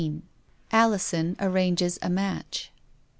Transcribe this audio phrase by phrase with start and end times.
[0.71, 2.71] ALISON ARRANGES A MATCH.